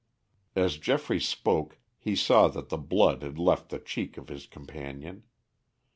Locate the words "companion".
4.47-5.25